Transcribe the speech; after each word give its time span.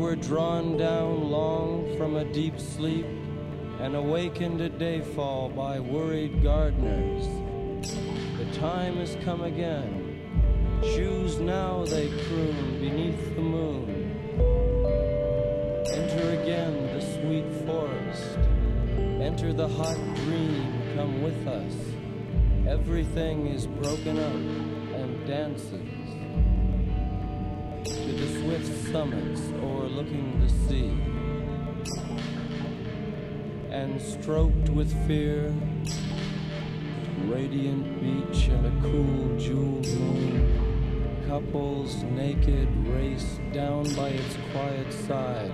Were 0.00 0.16
drawn 0.16 0.78
down 0.78 1.30
long 1.30 1.94
from 1.98 2.16
a 2.16 2.24
deep 2.24 2.58
sleep 2.58 3.04
and 3.80 3.94
awakened 3.94 4.58
at 4.62 4.78
dayfall 4.78 5.54
by 5.54 5.78
worried 5.78 6.42
gardeners. 6.42 7.26
The 8.38 8.46
time 8.58 8.96
has 8.96 9.18
come 9.22 9.42
again. 9.42 10.18
Choose 10.80 11.38
now, 11.38 11.84
they 11.84 12.08
croon 12.24 12.80
beneath 12.80 13.34
the 13.34 13.42
moon. 13.42 14.16
Enter 15.92 16.40
again 16.40 16.74
the 16.94 17.02
sweet 17.20 17.66
forest. 17.66 18.38
Enter 19.20 19.52
the 19.52 19.68
hot 19.68 19.98
dream, 20.24 20.82
come 20.96 21.22
with 21.22 21.46
us. 21.46 21.74
Everything 22.66 23.48
is 23.48 23.66
broken 23.66 24.18
up 24.18 24.34
and 24.98 25.58
swift 25.60 25.99
summits 28.90 29.40
overlooking 29.62 30.40
the 30.40 30.48
sea. 30.66 30.90
And 33.70 34.02
stroked 34.02 34.68
with 34.70 34.90
fear, 35.06 35.54
radiant 37.26 38.00
beach 38.00 38.48
and 38.48 38.66
a 38.66 38.82
cool 38.82 39.38
jeweled 39.38 39.86
moon, 39.86 41.22
couples 41.28 42.02
naked 42.02 42.68
race 42.88 43.38
down 43.52 43.84
by 43.94 44.08
its 44.08 44.36
quiet 44.50 44.92
side. 44.92 45.52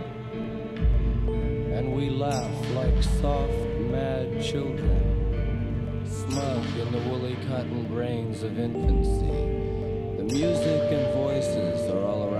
And 1.26 1.94
we 1.94 2.08
laugh 2.08 2.70
like 2.70 3.02
soft, 3.02 3.52
mad 3.90 4.42
children, 4.42 6.06
smug 6.06 6.64
in 6.78 6.90
the 6.90 7.10
woolly 7.10 7.36
cotton 7.48 7.84
brains 7.88 8.42
of 8.42 8.58
infancy. 8.58 9.66
The 10.16 10.24
music 10.24 10.90
and 10.90 11.12
voices 11.14 11.90
are 11.90 12.02
all 12.02 12.24
around 12.24 12.35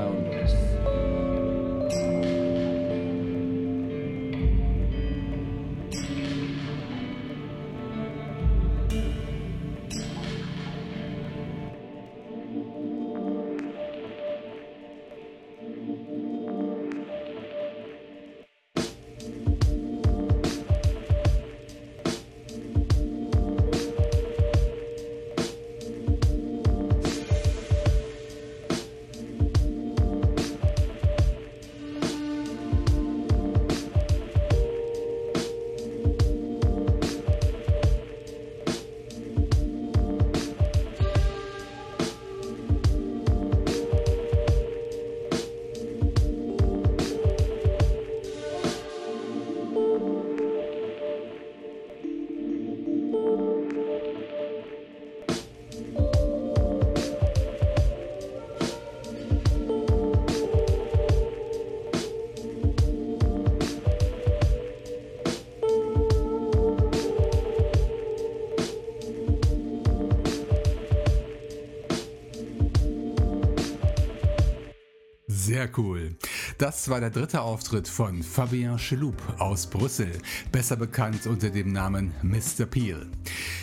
Sehr 75.57 75.71
cool. 75.79 76.15
Das 76.59 76.91
war 76.91 77.01
der 77.01 77.09
dritte 77.09 77.41
Auftritt 77.41 77.89
von 77.89 78.23
Fabien 78.23 78.77
Cheloup 78.77 79.17
aus 79.39 79.67
Brüssel, 79.67 80.13
besser 80.53 80.77
bekannt 80.77 81.27
unter 81.27 81.49
dem 81.49 81.73
Namen 81.73 82.13
Mr. 82.23 82.67
Peel. 82.67 83.07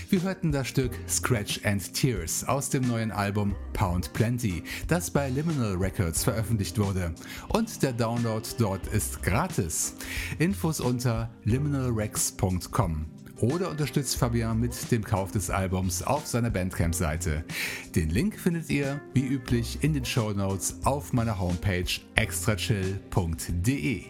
Wir 0.09 0.23
hörten 0.23 0.51
das 0.51 0.69
Stück 0.69 0.97
Scratch 1.07 1.63
and 1.63 1.93
Tears 1.93 2.47
aus 2.47 2.71
dem 2.71 2.87
neuen 2.87 3.11
Album 3.11 3.55
Pound 3.73 4.11
Plenty, 4.13 4.63
das 4.87 5.11
bei 5.11 5.29
Liminal 5.29 5.75
Records 5.75 6.23
veröffentlicht 6.23 6.79
wurde. 6.79 7.13
Und 7.49 7.83
der 7.83 7.93
Download 7.93 8.43
dort 8.57 8.87
ist 8.87 9.21
gratis. 9.21 9.93
Infos 10.39 10.79
unter 10.79 11.29
liminalrex.com 11.43 13.22
oder 13.37 13.69
unterstützt 13.69 14.15
Fabian 14.17 14.59
mit 14.59 14.91
dem 14.91 15.03
Kauf 15.03 15.31
des 15.31 15.49
Albums 15.49 16.03
auf 16.03 16.27
seiner 16.27 16.49
Bandcamp-Seite. 16.49 17.43
Den 17.95 18.09
Link 18.09 18.39
findet 18.39 18.69
ihr, 18.69 19.01
wie 19.13 19.25
üblich, 19.25 19.79
in 19.81 19.93
den 19.93 20.05
Show 20.05 20.31
Notes 20.31 20.77
auf 20.83 21.13
meiner 21.13 21.39
Homepage 21.39 21.85
extrachill.de. 22.15 24.03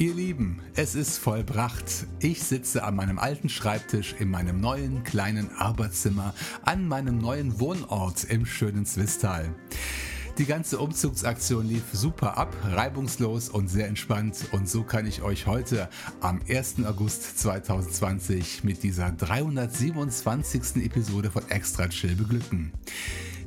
Ihr 0.00 0.14
Lieben, 0.14 0.62
es 0.76 0.94
ist 0.94 1.18
vollbracht. 1.18 2.06
Ich 2.20 2.44
sitze 2.44 2.84
an 2.84 2.94
meinem 2.94 3.18
alten 3.18 3.48
Schreibtisch 3.48 4.14
in 4.20 4.30
meinem 4.30 4.60
neuen 4.60 5.02
kleinen 5.02 5.50
Arbeitszimmer 5.56 6.34
an 6.62 6.86
meinem 6.86 7.18
neuen 7.18 7.58
Wohnort 7.58 8.22
im 8.22 8.46
schönen 8.46 8.86
Zwistal. 8.86 9.52
Die 10.38 10.46
ganze 10.46 10.78
Umzugsaktion 10.78 11.66
lief 11.66 11.82
super 11.92 12.38
ab, 12.38 12.56
reibungslos 12.62 13.48
und 13.48 13.66
sehr 13.66 13.88
entspannt 13.88 14.36
und 14.52 14.68
so 14.68 14.84
kann 14.84 15.04
ich 15.04 15.22
euch 15.22 15.48
heute 15.48 15.88
am 16.20 16.40
1. 16.48 16.76
August 16.84 17.40
2020 17.40 18.62
mit 18.62 18.84
dieser 18.84 19.10
327. 19.10 20.84
Episode 20.84 21.32
von 21.32 21.42
Extra 21.48 21.88
Chill 21.88 22.14
beglücken. 22.14 22.70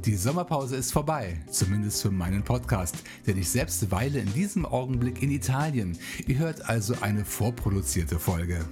Die 0.03 0.15
Sommerpause 0.15 0.75
ist 0.75 0.91
vorbei, 0.91 1.39
zumindest 1.49 2.01
für 2.01 2.11
meinen 2.11 2.43
Podcast, 2.43 2.97
denn 3.25 3.38
ich 3.38 3.49
selbst 3.49 3.89
weile 3.89 4.19
in 4.19 4.33
diesem 4.33 4.65
Augenblick 4.65 5.23
in 5.23 5.31
Italien. 5.31 5.97
Ihr 6.27 6.39
hört 6.39 6.67
also 6.67 6.95
eine 6.99 7.23
vorproduzierte 7.23 8.19
Folge. 8.19 8.65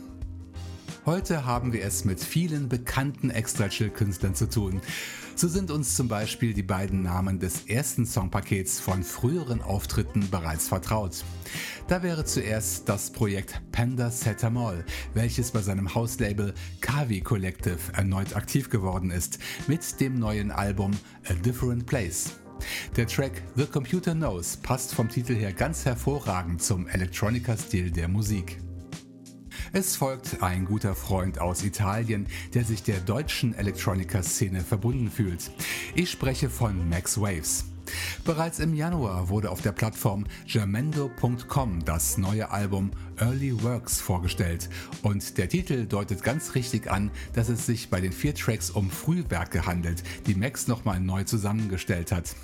Heute 1.06 1.46
haben 1.46 1.72
wir 1.72 1.84
es 1.86 2.04
mit 2.04 2.20
vielen 2.20 2.68
bekannten 2.68 3.30
Extra-Chill-Künstlern 3.30 4.36
zu 4.36 4.50
tun. 4.50 4.82
So 5.40 5.48
sind 5.48 5.72
uns 5.72 5.96
zum 5.96 6.10
Beispiel 6.10 6.54
die 6.54 6.64
beiden 6.64 7.02
Namen 7.02 7.40
des 7.40 7.66
ersten 7.68 8.06
Songpakets 8.06 8.82
von 8.82 9.04
früheren 9.04 9.62
Auftritten 9.62 10.30
bereits 10.30 10.68
vertraut. 10.68 11.24
Da 11.88 12.04
wäre 12.04 12.26
zuerst 12.26 12.90
das 12.90 13.10
Projekt 13.10 13.62
Panda 13.72 14.12
Setamol, 14.12 14.84
welches 15.14 15.52
bei 15.52 15.62
seinem 15.62 15.96
Hauslabel 15.96 16.54
Kavi 16.82 17.22
Collective 17.22 17.78
erneut 17.94 18.36
aktiv 18.36 18.70
geworden 18.70 19.12
ist, 19.12 19.40
mit 19.66 20.02
dem 20.02 20.20
neuen 20.20 20.52
Album 20.52 20.92
A 21.30 21.34
Different 21.36 21.86
Place. 21.86 22.32
Der 22.98 23.08
Track 23.08 23.42
The 23.56 23.66
Computer 23.66 24.14
Knows 24.14 24.58
passt 24.58 24.94
vom 24.94 25.08
Titel 25.08 25.36
her 25.36 25.54
ganz 25.54 25.86
hervorragend 25.86 26.62
zum 26.62 26.86
Electronica-Stil 26.86 27.92
der 27.92 28.10
Musik. 28.10 28.58
Es 29.74 29.96
folgt 29.96 30.42
ein 30.42 30.66
guter 30.66 30.96
Freund 30.96 31.40
aus 31.40 31.64
Italien, 31.64 32.28
der 32.54 32.64
sich 32.64 32.84
der 32.84 33.00
deutschen 33.00 33.54
Electronica-Szene 33.54 34.62
verbunden 34.62 35.10
fühlt. 35.12 35.52
Ich 35.96 36.12
spreche 36.12 36.50
von 36.50 36.90
Max 36.90 37.20
Waves. 37.20 37.66
Bereits 38.26 38.60
im 38.60 38.74
Januar 38.74 39.30
wurde 39.30 39.50
auf 39.50 39.62
der 39.62 39.72
Plattform 39.72 40.26
Germendo.com 40.46 41.84
das 41.86 42.18
neue 42.18 42.50
Album 42.52 42.92
Early 43.18 43.64
Works 43.64 44.00
vorgestellt 44.00 44.70
und 45.02 45.38
der 45.38 45.50
Titel 45.50 45.86
deutet 45.86 46.24
ganz 46.24 46.56
richtig 46.56 46.90
an, 46.90 47.12
dass 47.34 47.50
es 47.50 47.66
sich 47.66 47.90
bei 47.90 48.02
den 48.02 48.12
vier 48.12 48.36
Tracks 48.36 48.70
um 48.70 48.90
Frühwerke 48.90 49.66
handelt, 49.66 50.04
die 50.28 50.36
Max 50.36 50.68
nochmal 50.68 51.00
neu 51.00 51.24
zusammengestellt 51.24 52.12
hat. 52.12 52.36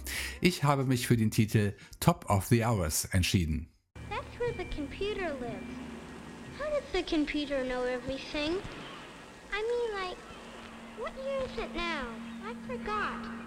Ich 0.41 0.63
habe 0.63 0.85
mich 0.85 1.07
für 1.07 1.17
den 1.17 1.31
Titel 1.31 1.73
Top 1.99 2.29
of 2.29 2.45
the 2.47 2.65
Hours 2.65 3.05
entschieden. 3.05 3.69
That's 4.09 4.39
where 4.39 4.53
the 4.57 4.65
computer 4.75 5.33
lives. 5.39 5.54
The 6.95 7.03
computer 7.03 7.61
know 7.61 7.83
everything? 7.83 8.57
I 9.51 9.61
mean, 9.61 10.07
like, 10.07 10.17
what 10.97 11.11
year 11.11 11.41
is 11.43 11.69
it 11.69 11.75
now? 11.75 12.05
I 12.47 12.53
forgot. 12.65 13.44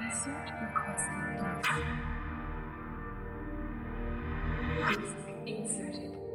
Insert 0.00 0.52
requested 0.62 1.24
data. 1.40 1.98
Disk 4.88 5.26
inserted. 5.44 6.27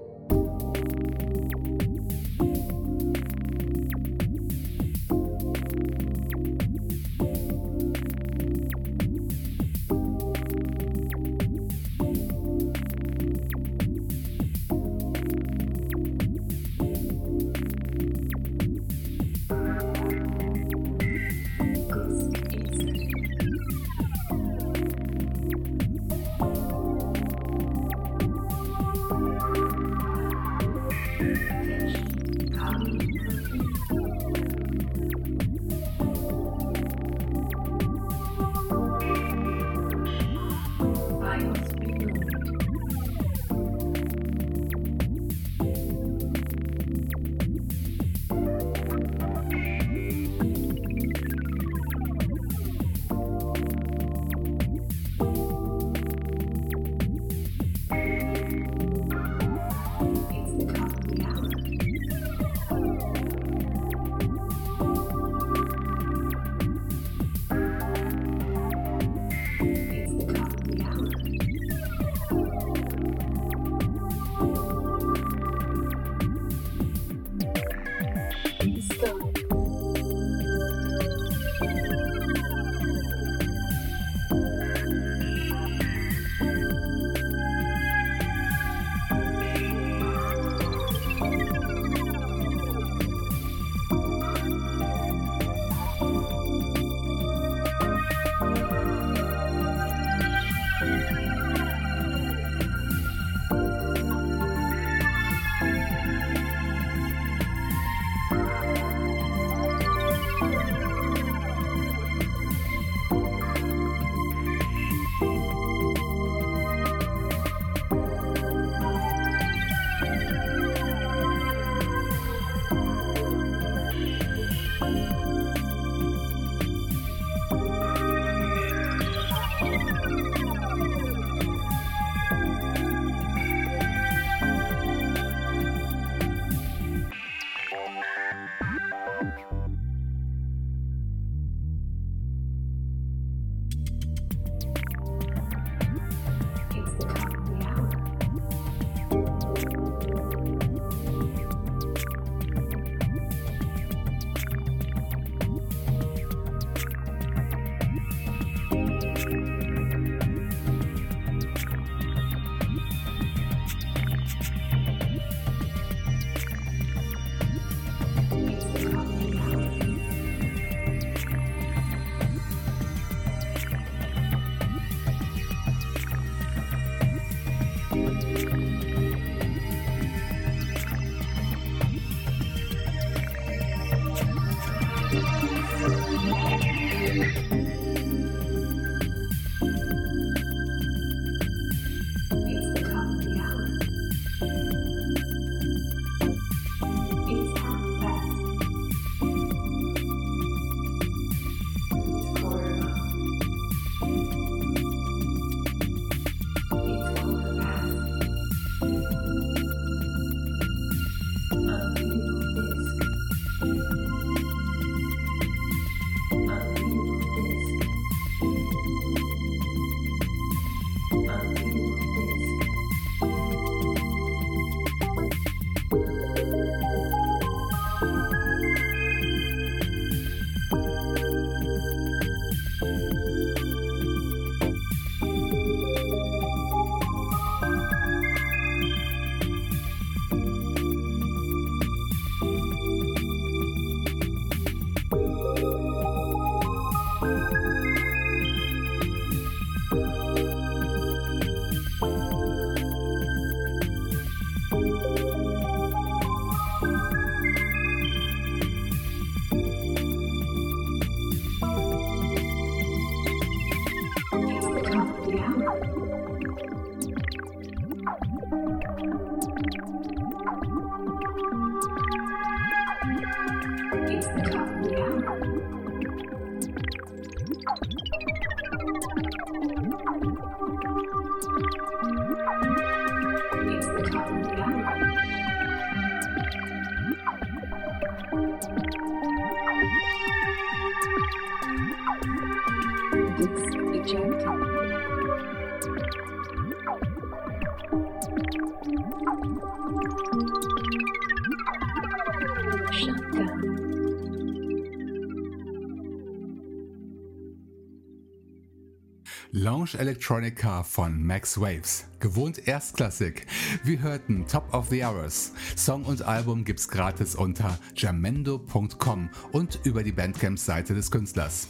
Lounge 309.51 309.95
Electronica 309.97 310.83
von 310.83 311.23
Max 311.23 311.57
Waves. 311.57 312.05
Gewohnt 312.19 312.67
Erstklassik. 312.67 313.45
Wir 313.85 314.01
hörten 314.01 314.45
Top 314.47 314.73
of 314.73 314.89
the 314.89 315.05
Hours. 315.05 315.53
Song 315.77 316.03
und 316.03 316.23
Album 316.23 316.65
gibt's 316.65 316.89
gratis 316.89 317.35
unter 317.35 317.79
jamendo.com 317.95 319.29
und 319.53 319.79
über 319.85 320.03
die 320.03 320.11
Bandcamp-Seite 320.11 320.93
des 320.93 321.09
Künstlers. 321.09 321.67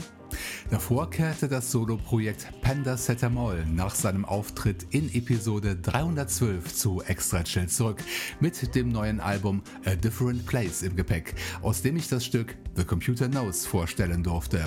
Davor 0.70 1.10
kehrte 1.10 1.48
das 1.48 1.72
Soloprojekt 1.72 2.48
Panda 2.62 2.98
Setamol 2.98 3.66
nach 3.66 3.96
seinem 3.96 4.26
Auftritt 4.26 4.86
in 4.90 5.14
Episode 5.14 5.76
312 5.76 6.74
zu 6.74 7.02
Extra 7.02 7.44
Chill 7.44 7.68
zurück 7.68 8.04
mit 8.40 8.76
dem 8.76 8.90
neuen 8.90 9.20
Album 9.20 9.62
A 9.86 9.96
Different 9.96 10.46
Place 10.46 10.84
im 10.84 10.96
Gepäck, 10.96 11.34
aus 11.62 11.82
dem 11.82 11.98
ich 11.98 12.08
das 12.08 12.26
Stück 12.26 12.56
The 12.76 12.84
Computer 12.84 13.30
Knows 13.30 13.66
vorstellen 13.66 14.22
durfte. 14.24 14.66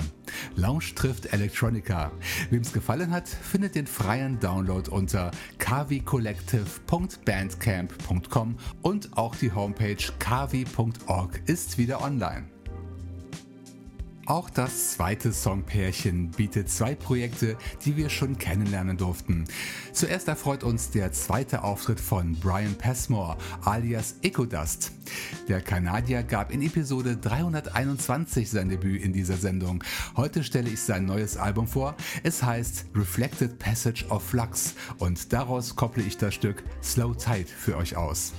Lounge 0.55 0.95
trifft 0.95 1.31
Electronica. 1.33 2.11
Wem's 2.49 2.73
gefallen 2.73 3.11
hat, 3.11 3.27
findet 3.27 3.75
den 3.75 3.85
freien 3.87 4.39
Download 4.39 4.89
unter 4.89 5.31
kavicollective.bandcamp.com 5.57 8.55
und 8.81 9.17
auch 9.17 9.35
die 9.35 9.51
Homepage 9.51 9.97
kavi.org 10.19 11.41
ist 11.47 11.77
wieder 11.77 12.01
online. 12.01 12.56
Auch 14.27 14.49
das 14.49 14.91
zweite 14.91 15.31
Songpärchen 15.31 16.31
bietet 16.31 16.69
zwei 16.69 16.95
Projekte, 16.95 17.55
die 17.85 17.95
wir 17.95 18.09
schon 18.09 18.37
kennenlernen 18.37 18.97
durften. 18.97 19.45
Zuerst 19.93 20.27
erfreut 20.27 20.65
uns 20.65 20.91
der 20.91 21.13
zweite 21.13 21.63
Auftritt 21.63 22.01
von 22.01 22.35
Brian 22.35 22.75
Passmore 22.75 23.37
alias 23.63 24.15
Ecodust. 24.23 24.91
Der 25.47 25.61
Kanadier 25.61 26.23
gab 26.23 26.51
in 26.51 26.61
Episode 26.61 27.15
321 27.15 28.49
sein 28.49 28.67
Debüt 28.67 29.01
in 29.01 29.13
dieser 29.13 29.37
Sendung. 29.37 29.81
Heute 30.17 30.43
stelle 30.43 30.69
ich 30.69 30.81
sein 30.81 31.05
neues 31.05 31.37
Album 31.37 31.65
vor. 31.65 31.95
Es 32.23 32.43
heißt 32.43 32.87
Reflected 32.95 33.57
Passage 33.59 34.05
of 34.09 34.23
Flux 34.23 34.75
und 34.97 35.31
daraus 35.31 35.77
kopple 35.77 36.03
ich 36.03 36.17
das 36.17 36.33
Stück 36.33 36.65
Slow 36.83 37.15
Tide 37.15 37.47
für 37.47 37.77
euch 37.77 37.95
aus. 37.95 38.33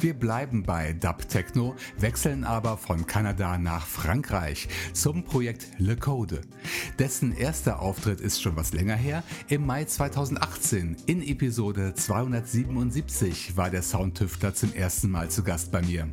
Wir 0.00 0.14
bleiben 0.14 0.62
bei 0.62 0.92
Dub 0.92 1.28
Techno, 1.28 1.74
wechseln 1.98 2.44
aber 2.44 2.76
von 2.76 3.06
Kanada 3.06 3.58
nach 3.58 3.86
Frankreich 3.86 4.68
zum 4.92 5.24
Projekt 5.24 5.68
Le 5.78 5.96
Code. 5.96 6.40
Dessen 6.98 7.36
erster 7.36 7.80
Auftritt 7.80 8.20
ist 8.20 8.42
schon 8.42 8.56
was 8.56 8.72
länger 8.72 8.96
her. 8.96 9.22
Im 9.48 9.66
Mai 9.66 9.84
2018 9.84 10.96
in 11.06 11.22
Episode 11.22 11.94
277 11.94 13.56
war 13.56 13.70
der 13.70 13.82
Soundtüftler 13.82 14.54
zum 14.54 14.72
ersten 14.74 15.10
Mal 15.10 15.30
zu 15.30 15.42
Gast 15.42 15.72
bei 15.72 15.82
mir. 15.82 16.08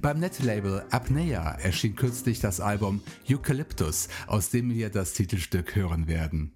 Beim 0.00 0.18
Netlabel 0.18 0.82
Apnea 0.90 1.52
erschien 1.62 1.94
kürzlich 1.94 2.40
das 2.40 2.60
Album 2.60 3.02
Eucalyptus, 3.28 4.08
aus 4.26 4.50
dem 4.50 4.70
wir 4.70 4.90
das 4.90 5.12
Titelstück 5.12 5.74
hören 5.74 6.06
werden. 6.06 6.52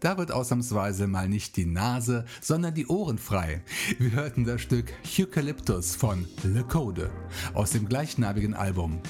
Da 0.00 0.18
wird 0.18 0.30
ausnahmsweise 0.30 1.06
mal 1.06 1.26
nicht 1.28 1.56
die 1.56 1.64
Nase, 1.64 2.26
sondern 2.40 2.74
die 2.74 2.86
Ohren 2.86 3.16
frei. 3.18 3.62
Wir 3.98 4.12
hörten 4.12 4.44
das 4.44 4.60
Stück 4.60 4.92
Eucalyptus 5.18 5.96
von 5.96 6.26
Le 6.42 6.62
Code 6.64 7.10
aus 7.54 7.70
dem 7.70 7.88
gleichnamigen 7.88 8.52
Album. 8.54 9.00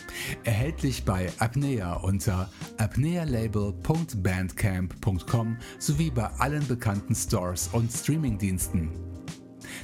Erhältlich 0.44 1.04
bei 1.04 1.32
Apnea 1.38 1.94
unter 1.94 2.52
apnealabel.bandcamp.com 2.78 5.56
sowie 5.78 6.10
bei 6.10 6.26
allen 6.38 6.68
bekannten 6.68 7.14
Stores 7.14 7.68
und 7.72 7.92
Streamingdiensten. 7.92 8.90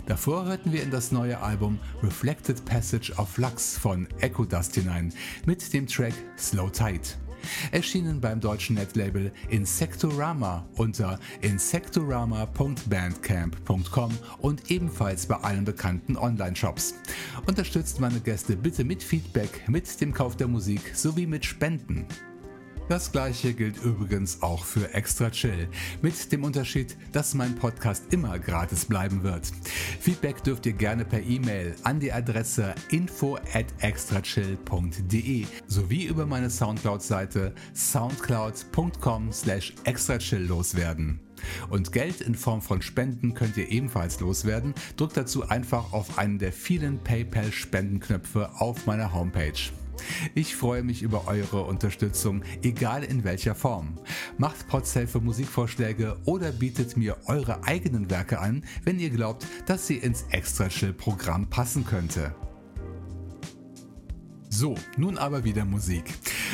Davor 0.06 0.46
hörten 0.46 0.72
wir 0.72 0.82
in 0.82 0.90
das 0.90 1.12
neue 1.12 1.38
Album 1.40 1.78
Reflected 2.02 2.64
Passage 2.64 3.12
of 3.16 3.38
Lux 3.38 3.78
von 3.78 4.08
Echo 4.20 4.44
Dust 4.44 4.74
hinein 4.74 5.14
mit 5.46 5.72
dem 5.72 5.86
Track 5.86 6.14
Slow 6.36 6.68
Tide. 6.70 7.21
Erschienen 7.70 8.20
beim 8.20 8.40
deutschen 8.40 8.76
Netlabel 8.76 9.32
Insectorama 9.48 10.66
unter 10.76 11.18
insectorama.bandcamp.com 11.40 14.18
und 14.38 14.70
ebenfalls 14.70 15.26
bei 15.26 15.36
allen 15.36 15.64
bekannten 15.64 16.16
Online-Shops. 16.16 16.94
Unterstützt 17.46 18.00
meine 18.00 18.20
Gäste 18.20 18.56
bitte 18.56 18.84
mit 18.84 19.02
Feedback, 19.02 19.68
mit 19.68 20.00
dem 20.00 20.12
Kauf 20.12 20.36
der 20.36 20.48
Musik 20.48 20.92
sowie 20.94 21.26
mit 21.26 21.44
Spenden. 21.44 22.06
Das 22.92 23.10
gleiche 23.10 23.54
gilt 23.54 23.82
übrigens 23.82 24.42
auch 24.42 24.66
für 24.66 24.92
Extra 24.92 25.30
Chill, 25.30 25.66
mit 26.02 26.30
dem 26.30 26.44
Unterschied, 26.44 26.94
dass 27.10 27.32
mein 27.32 27.54
Podcast 27.54 28.12
immer 28.12 28.38
gratis 28.38 28.84
bleiben 28.84 29.22
wird. 29.22 29.50
Feedback 29.98 30.44
dürft 30.44 30.66
ihr 30.66 30.74
gerne 30.74 31.06
per 31.06 31.22
E-Mail 31.22 31.74
an 31.84 32.00
die 32.00 32.12
Adresse 32.12 32.74
info 32.90 33.36
at 33.54 33.64
extrachill.de 33.78 35.46
sowie 35.68 36.04
über 36.04 36.26
meine 36.26 36.50
Soundcloud-Seite 36.50 37.54
soundcloud.com 37.74 39.32
slash 39.32 39.72
extrachill 39.84 40.44
loswerden. 40.44 41.18
Und 41.70 41.92
Geld 41.92 42.20
in 42.20 42.34
Form 42.34 42.60
von 42.60 42.82
Spenden 42.82 43.32
könnt 43.32 43.56
ihr 43.56 43.70
ebenfalls 43.70 44.20
loswerden. 44.20 44.74
Drückt 44.98 45.16
dazu 45.16 45.48
einfach 45.48 45.94
auf 45.94 46.18
einen 46.18 46.38
der 46.38 46.52
vielen 46.52 46.98
PayPal-Spendenknöpfe 46.98 48.50
auf 48.60 48.84
meiner 48.84 49.14
Homepage. 49.14 49.72
Ich 50.34 50.56
freue 50.56 50.82
mich 50.82 51.02
über 51.02 51.26
eure 51.26 51.62
Unterstützung, 51.64 52.42
egal 52.62 53.04
in 53.04 53.24
welcher 53.24 53.54
Form. 53.54 53.98
Macht 54.38 54.68
Podsafe 54.68 55.20
Musikvorschläge 55.20 56.16
oder 56.24 56.52
bietet 56.52 56.96
mir 56.96 57.16
eure 57.26 57.64
eigenen 57.64 58.10
Werke 58.10 58.38
an, 58.38 58.64
wenn 58.84 58.98
ihr 58.98 59.10
glaubt, 59.10 59.46
dass 59.66 59.86
sie 59.86 59.96
ins 59.96 60.24
Extra 60.30 60.68
Chill 60.68 60.92
Programm 60.92 61.48
passen 61.48 61.84
könnte. 61.84 62.34
So, 64.48 64.74
nun 64.98 65.16
aber 65.16 65.44
wieder 65.44 65.64
Musik. 65.64 66.04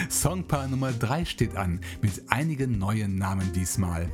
Songpaar 0.09 0.69
Nummer 0.69 0.93
3 0.93 1.25
steht 1.25 1.57
an, 1.57 1.81
mit 2.01 2.31
einigen 2.31 2.79
neuen 2.79 3.17
Namen 3.17 3.53
diesmal. 3.53 4.09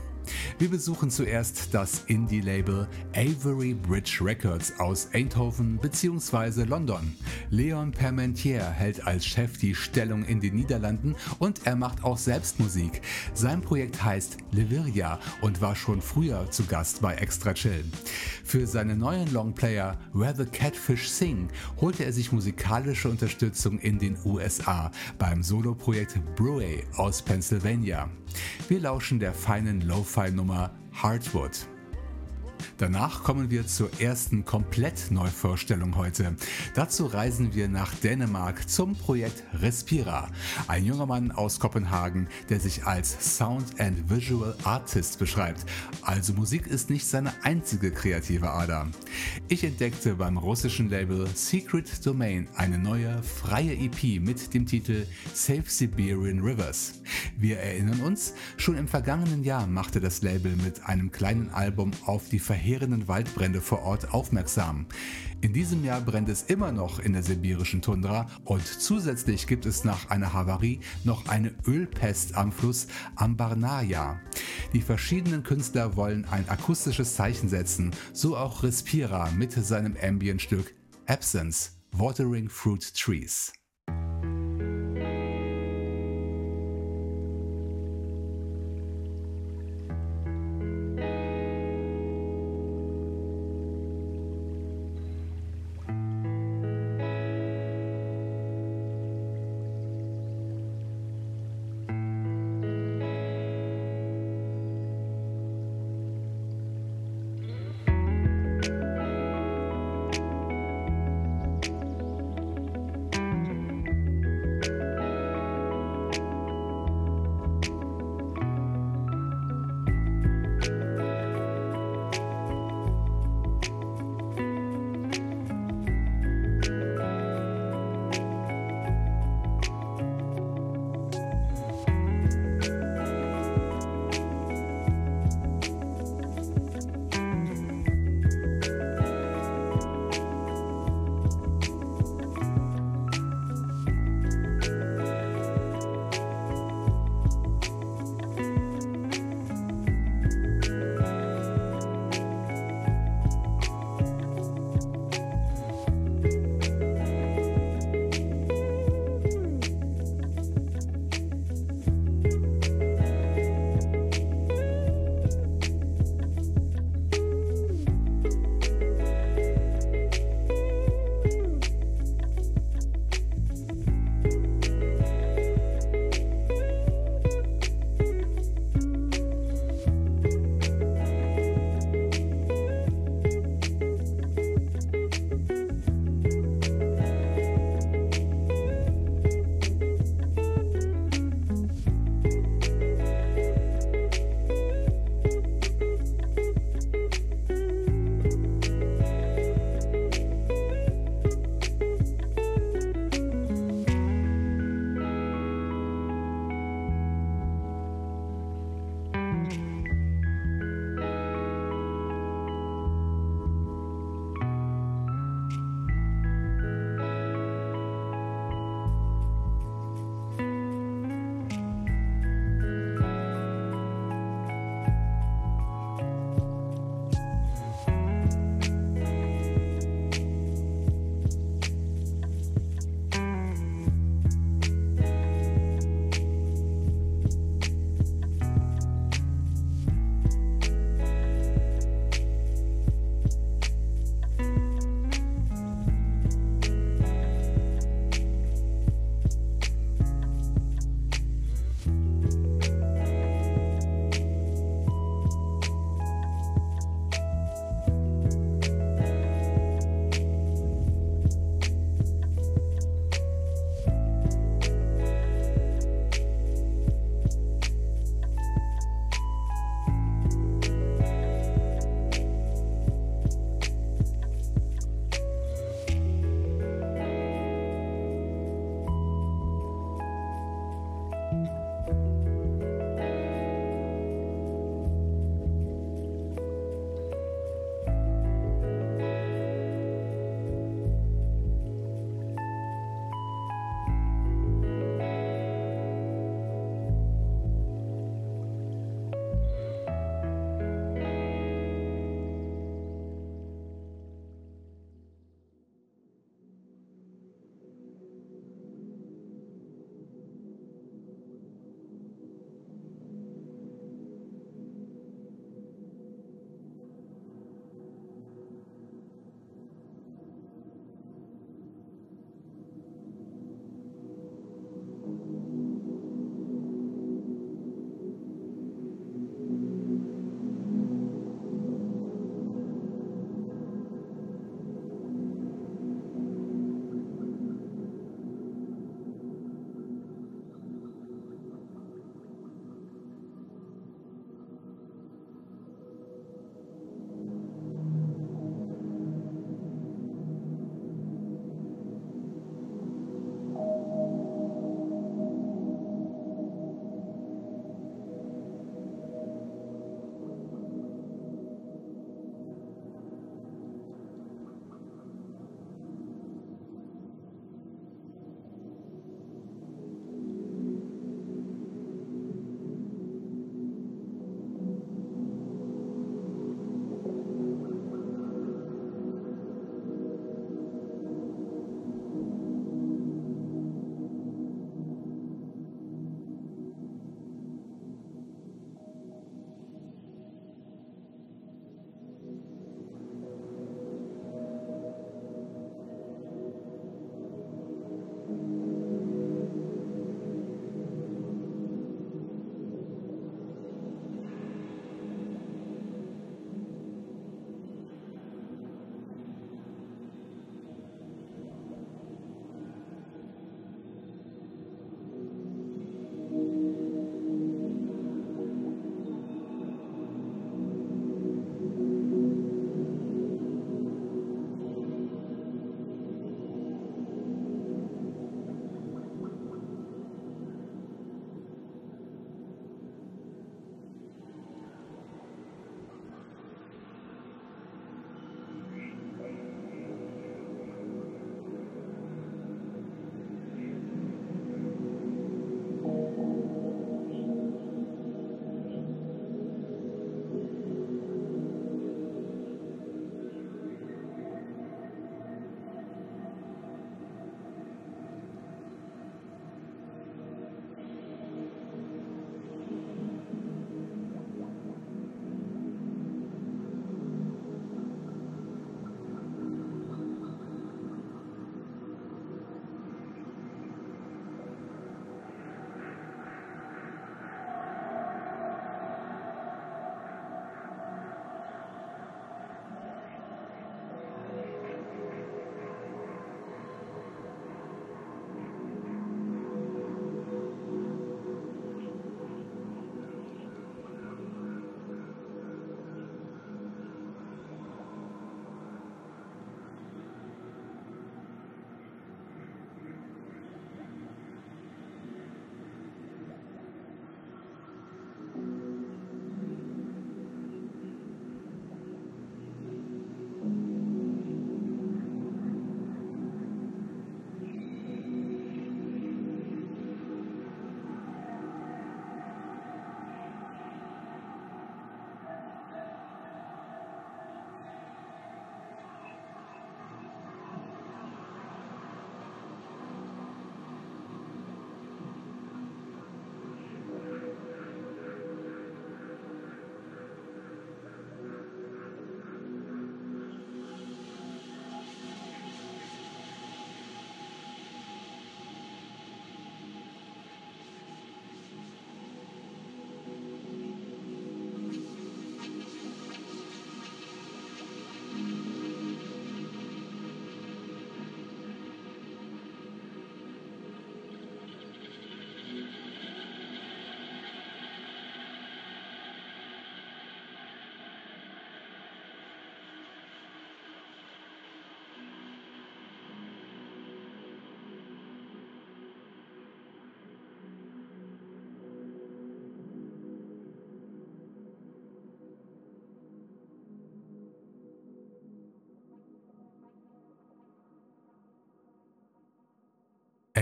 Wir 0.59 0.71
besuchen 0.71 1.11
zuerst 1.11 1.75
das 1.75 2.05
Indie-Label 2.07 2.89
Avery 3.15 3.75
Bridge 3.75 4.19
Records 4.21 4.79
aus 4.79 5.09
Eindhoven 5.13 5.79
bzw. 5.79 6.65
London. 6.65 7.15
Leon 7.51 7.93
Parmentier 7.93 8.65
hält 8.65 9.07
als 9.07 9.27
Chef 9.27 9.59
die 9.59 9.75
Stellung 9.75 10.25
in 10.25 10.41
den 10.41 10.55
Niederlanden 10.55 11.15
und 11.39 11.67
er 11.67 11.77
macht 11.77 12.05
auch 12.05 12.18
selbst 12.18 12.61
Musik. 12.61 13.03
Sein 13.35 13.61
Projekt 13.61 14.03
heißt 14.03 14.39
Leviria 14.53 15.18
und 15.41 15.61
war 15.61 15.77
schon 15.77 16.01
früher 16.01 16.51
zu 16.51 16.64
Gast 16.64 17.01
bei 17.01 17.14
Extra 17.14 17.55
Chill. 17.55 17.85
Für 18.45 18.66
seinen 18.66 18.99
neuen 18.99 19.33
Longplayer 19.33 19.99
Where 20.12 20.35
the 20.37 20.45
Catfish 20.45 21.09
Sing 21.09 21.49
holte 21.81 22.05
er 22.05 22.12
sich 22.12 22.33
musikalische 22.33 23.09
Unterstützung 23.09 23.79
in 23.79 23.99
den 23.99 24.16
USA 24.25 24.91
beim 25.18 25.43
Soloprojekt 25.43 26.18
Bruay 26.37 26.85
aus 26.97 27.22
Pennsylvania. 27.22 28.09
Wir 28.68 28.80
lauschen 28.80 29.18
der 29.18 29.35
feinen 29.35 29.80
Lo-Fi-Nummer 29.80 30.70
Hardwood. 30.93 31.68
Danach 32.79 33.23
kommen 33.23 33.51
wir 33.51 33.67
zur 33.67 33.89
ersten 34.01 34.45
Komplett-Neuvorstellung 34.45 35.97
heute. 35.97 36.35
Dazu 36.75 37.07
reisen 37.07 37.55
wir 37.55 37.69
nach 37.69 37.95
Dänemark 37.95 38.69
zum 38.69 38.97
Projekt 38.97 39.45
Respira. 39.55 40.29
Ein 40.67 40.85
junger 40.85 41.07
Mann 41.07 41.31
aus 41.31 41.61
Kopenhagen, 41.61 42.27
der 42.49 42.59
sich 42.59 42.85
als 42.85 43.37
Sound 43.37 43.81
and 43.81 44.11
Visual 44.11 44.57
Artist 44.65 45.19
beschreibt. 45.19 45.65
Also 46.03 46.33
Musik 46.33 46.67
ist 46.67 46.91
nicht 46.91 47.07
seine 47.07 47.33
einzige 47.45 47.93
kreative 47.93 48.51
Ader. 48.51 48.89
Ich 49.49 49.62
entdeckte 49.62 50.17
beim 50.17 50.37
russischen 50.37 50.91
Label 50.91 51.29
Secret 51.35 52.05
Domain 52.05 52.49
eine 52.57 52.79
neue 52.79 53.23
freie 53.23 53.73
EP 53.73 54.21
mit 54.21 54.53
dem 54.53 54.67
Titel 54.67 55.07
Save 55.33 55.65
Siberian 55.67 56.41
Rivers. 56.41 57.03
Wir 57.37 57.59
erinnern 57.59 58.01
uns, 58.01 58.35
schon 58.57 58.77
im 58.77 58.89
vergangenen 58.89 59.45
Jahr 59.45 59.67
machte 59.67 60.01
das 60.01 60.23
Label 60.23 60.57
mit 60.57 60.85
einem 60.87 61.12
kleinen 61.12 61.51
Album 61.51 61.93
auf 62.05 62.29
die 62.29 62.41
Verhältnisse 62.41 62.53
verheerenden 62.55 63.09
Waldbrände 63.09 63.61
vor 63.61 63.82
Ort 63.82 64.14
aufmerksam. 64.14 64.86
In 65.40 65.52
diesem 65.52 65.84
Jahr 65.84 66.00
brennt 66.00 66.28
es 66.28 66.44
immer 66.44 66.70
noch 66.70 67.00
in 67.00 67.12
der 67.12 67.24
sibirischen 67.24 67.82
Tundra 67.82 68.28
und 68.44 68.64
zusätzlich 68.64 69.48
gibt 69.48 69.66
es 69.66 69.82
nach 69.82 70.09
einer 70.09 70.32
Havarie 70.32 70.78
noch 71.02 71.26
eine 71.26 71.52
Ölpest 71.66 72.36
am 72.36 72.52
Fluss 72.52 72.86
Ambarnaya. 73.16 74.20
Die 74.72 74.82
verschiedenen 74.82 75.42
Künstler 75.42 75.96
wollen 75.96 76.26
ein 76.26 76.48
akustisches 76.48 77.16
Zeichen 77.16 77.48
setzen, 77.48 77.90
so 78.12 78.36
auch 78.36 78.62
Respira 78.62 79.32
mit 79.32 79.50
seinem 79.50 79.96
Ambient-Stück 80.00 80.76
Absence, 81.07 81.72
Watering 81.90 82.48
Fruit 82.48 82.94
Trees. 82.94 83.52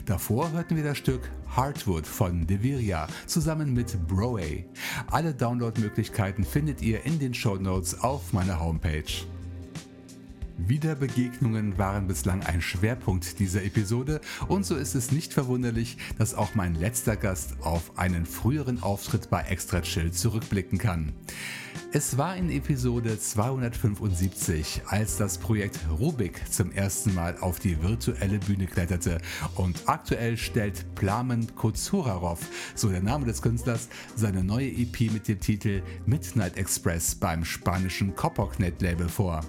Davor 0.06 0.52
hörten 0.52 0.76
wir 0.76 0.84
das 0.84 0.98
Stück 0.98 1.28
Heartwood 1.56 2.06
von 2.06 2.46
Deviria 2.46 3.06
zusammen 3.26 3.72
mit 3.72 4.08
Broay. 4.08 4.66
Alle 5.10 5.34
Downloadmöglichkeiten 5.34 6.44
findet 6.44 6.82
ihr 6.82 7.04
in 7.04 7.18
den 7.18 7.32
Show 7.32 7.56
Notes 7.56 8.00
auf 8.00 8.32
meiner 8.32 8.58
Homepage. 8.60 9.04
Wiederbegegnungen 10.56 11.78
waren 11.78 12.06
bislang 12.06 12.42
ein 12.42 12.62
Schwerpunkt 12.62 13.38
dieser 13.38 13.64
Episode 13.64 14.20
und 14.48 14.64
so 14.64 14.76
ist 14.76 14.94
es 14.94 15.10
nicht 15.10 15.32
verwunderlich, 15.32 15.96
dass 16.18 16.34
auch 16.34 16.54
mein 16.54 16.74
letzter 16.74 17.16
Gast 17.16 17.54
auf 17.62 17.98
einen 17.98 18.24
früheren 18.24 18.82
Auftritt 18.82 19.30
bei 19.30 19.42
Extra 19.42 19.82
Chill 19.82 20.12
zurückblicken 20.12 20.78
kann. 20.78 21.12
Es 21.92 22.18
war 22.18 22.36
in 22.36 22.50
Episode 22.50 23.18
275, 23.18 24.82
als 24.86 25.16
das 25.16 25.38
Projekt 25.38 25.78
Rubik 25.98 26.40
zum 26.50 26.72
ersten 26.72 27.14
Mal 27.14 27.36
auf 27.38 27.60
die 27.60 27.82
virtuelle 27.82 28.38
Bühne 28.38 28.66
kletterte 28.66 29.18
und 29.54 29.82
aktuell 29.86 30.36
stellt 30.36 30.94
Plamen 30.94 31.54
Kozurarov, 31.54 32.40
so 32.74 32.88
der 32.88 33.02
Name 33.02 33.26
des 33.26 33.42
Künstlers, 33.42 33.88
seine 34.16 34.42
neue 34.42 34.68
EP 34.68 35.12
mit 35.12 35.28
dem 35.28 35.40
Titel 35.40 35.82
Midnight 36.06 36.56
Express 36.56 37.14
beim 37.14 37.44
spanischen 37.44 38.14
Copperknet 38.16 38.82
Label 38.82 39.08
vor. 39.08 39.44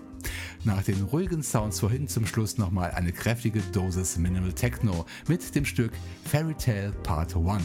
Nach 0.63 0.84
den 0.84 1.01
ruhigen 1.03 1.43
Sounds 1.43 1.80
vorhin 1.80 2.07
zum 2.07 2.26
Schluss 2.26 2.57
nochmal 2.57 2.91
eine 2.91 3.11
kräftige 3.11 3.61
Dosis 3.71 4.17
Minimal 4.17 4.53
Techno 4.53 5.05
mit 5.28 5.55
dem 5.55 5.65
Stück 5.65 5.91
Fairy 6.26 6.55
Tale 6.55 6.91
Part 7.03 7.36
1. 7.36 7.63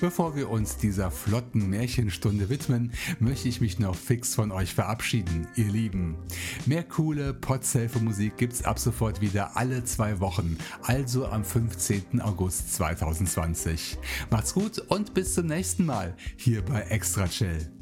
Bevor 0.00 0.36
wir 0.36 0.50
uns 0.50 0.76
dieser 0.76 1.10
flotten 1.10 1.70
Märchenstunde 1.70 2.50
widmen, 2.50 2.92
möchte 3.18 3.48
ich 3.48 3.60
mich 3.62 3.78
noch 3.78 3.94
fix 3.94 4.34
von 4.34 4.52
euch 4.52 4.74
verabschieden, 4.74 5.48
ihr 5.56 5.70
Lieben. 5.70 6.16
Mehr 6.66 6.82
coole 6.82 7.32
Podsafe-Musik 7.32 8.36
gibt's 8.36 8.62
ab 8.62 8.78
sofort 8.78 9.22
wieder 9.22 9.56
alle 9.56 9.84
zwei 9.84 10.20
Wochen, 10.20 10.58
also 10.82 11.26
am 11.26 11.44
15. 11.44 12.20
August 12.20 12.74
2020. 12.74 13.96
Macht's 14.30 14.52
gut 14.52 14.78
und 14.78 15.14
bis 15.14 15.34
zum 15.34 15.46
nächsten 15.46 15.86
Mal 15.86 16.14
hier 16.36 16.62
bei 16.62 16.82
Extra 16.82 17.26
Chill. 17.26 17.75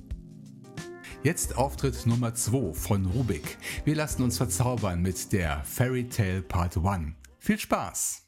Jetzt 1.24 1.56
Auftritt 1.56 2.04
Nummer 2.04 2.34
2 2.34 2.74
von 2.74 3.06
Rubik. 3.06 3.56
Wir 3.86 3.94
lassen 3.94 4.22
uns 4.22 4.36
verzaubern 4.36 5.00
mit 5.00 5.32
der 5.32 5.64
Fairy 5.64 6.06
Tale 6.06 6.42
Part 6.42 6.76
1. 6.76 7.14
Viel 7.38 7.58
Spaß! 7.58 8.23